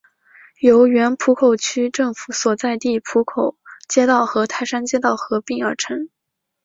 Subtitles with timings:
[0.61, 3.55] 由原浦口区政府所在地浦口
[3.87, 6.09] 街道和泰山街道合并而成。